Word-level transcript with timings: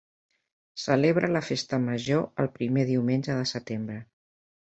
Celebra 0.83 1.29
la 1.33 1.41
festa 1.49 1.79
major 1.83 2.25
el 2.45 2.49
primer 2.57 2.87
diumenge 2.93 3.39
de 3.41 3.47
setembre. 3.55 4.01